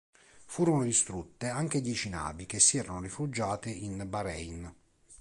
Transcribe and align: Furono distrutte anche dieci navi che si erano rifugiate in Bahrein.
Furono 0.47 0.81
distrutte 0.83 1.47
anche 1.49 1.79
dieci 1.79 2.09
navi 2.09 2.47
che 2.47 2.59
si 2.59 2.79
erano 2.79 3.01
rifugiate 3.01 3.69
in 3.69 4.03
Bahrein. 4.09 4.73